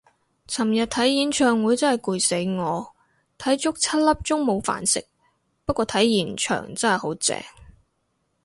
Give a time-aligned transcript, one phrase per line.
[0.47, 2.91] 尋日睇演唱會真係攰死我，
[3.37, 5.05] 睇足七粒鐘冇飯食，
[5.63, 7.39] 不過睇現場真係好正